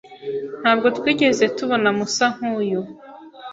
Ntabwo 0.61 0.87
twigeze 0.97 1.43
tubona 1.57 1.89
Musa 1.97 2.25
nkuyu. 2.35 2.81